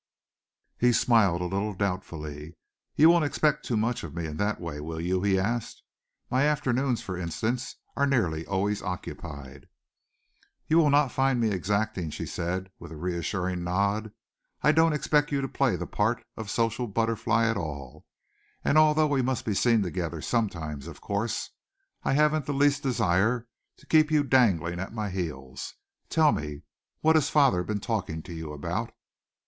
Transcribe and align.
He 0.79 0.93
smiled 0.93 1.41
a 1.41 1.53
little 1.53 1.75
doubtfully. 1.75 2.55
"You 2.95 3.11
won't 3.11 3.23
expect 3.23 3.63
too 3.63 3.77
much 3.77 4.03
of 4.03 4.15
me 4.15 4.25
in 4.25 4.37
that 4.37 4.59
way, 4.59 4.79
will 4.79 4.99
you?" 4.99 5.21
he 5.21 5.37
asked. 5.37 5.83
"My 6.31 6.41
afternoons, 6.45 7.03
for 7.03 7.15
instance, 7.15 7.75
are 7.95 8.07
nearly 8.07 8.43
always 8.43 8.81
occupied." 8.81 9.67
"You 10.65 10.79
will 10.79 10.89
not 10.89 11.11
find 11.11 11.39
me 11.39 11.51
exacting," 11.51 12.09
she 12.09 12.25
said, 12.25 12.71
with 12.79 12.91
a 12.91 12.97
reassuring 12.97 13.63
nod. 13.63 14.11
"I 14.63 14.71
don't 14.71 14.93
expect 14.93 15.31
you 15.31 15.39
to 15.39 15.47
play 15.47 15.75
the 15.75 15.85
part 15.85 16.23
of 16.35 16.49
social 16.49 16.87
butterfly 16.87 17.45
at 17.45 17.55
all, 17.55 18.07
and 18.65 18.79
although 18.79 19.05
we 19.05 19.21
must 19.21 19.45
be 19.45 19.53
seen 19.53 19.83
together 19.83 20.19
sometimes, 20.19 20.87
of 20.87 20.99
course, 20.99 21.51
I 22.01 22.13
haven't 22.13 22.47
the 22.47 22.53
least 22.55 22.81
desire 22.81 23.47
to 23.77 23.85
keep 23.85 24.09
you 24.09 24.23
dangling 24.23 24.79
at 24.79 24.95
my 24.95 25.11
heels. 25.11 25.75
Tell 26.09 26.31
me, 26.31 26.63
what 27.01 27.15
has 27.15 27.29
father 27.29 27.61
been 27.61 27.79
talking 27.81 28.23
to 28.23 28.33
you 28.33 28.51
about?" 28.51 28.91